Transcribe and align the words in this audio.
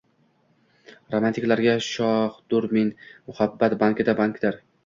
Romantiklarg‘a 1.15 1.75
shohdurmen, 1.89 2.91
muhabbat 3.29 3.77
bankida 3.85 4.21
bankir 4.23 4.63